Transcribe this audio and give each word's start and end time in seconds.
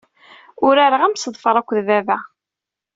Urareɣ 0.67 1.01
amseḍfar 1.03 1.55
akked 1.57 1.79
baba. 1.87 2.17